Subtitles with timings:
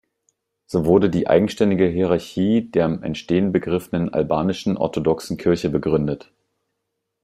[0.65, 6.31] So wurde die eigenständige Hierarchie der im Entstehen begriffenen albanischen orthodoxen Kirche begründet.